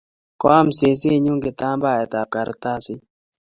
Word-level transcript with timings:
koam 0.41 0.67
sesenyu 0.77 1.33
kitambaet 1.43 2.11
ab 2.21 2.29
kartasit 2.33 3.01